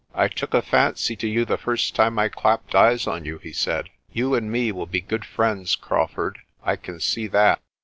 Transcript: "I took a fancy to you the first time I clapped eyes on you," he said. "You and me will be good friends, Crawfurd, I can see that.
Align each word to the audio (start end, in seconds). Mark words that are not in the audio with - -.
"I 0.15 0.29
took 0.29 0.55
a 0.55 0.63
fancy 0.63 1.15
to 1.17 1.27
you 1.27 1.45
the 1.45 1.59
first 1.59 1.93
time 1.93 2.17
I 2.17 2.27
clapped 2.27 2.73
eyes 2.73 3.05
on 3.05 3.23
you," 3.23 3.37
he 3.37 3.53
said. 3.53 3.91
"You 4.11 4.33
and 4.33 4.51
me 4.51 4.71
will 4.71 4.87
be 4.87 4.99
good 4.99 5.23
friends, 5.25 5.75
Crawfurd, 5.75 6.39
I 6.63 6.75
can 6.75 6.99
see 6.99 7.27
that. 7.27 7.61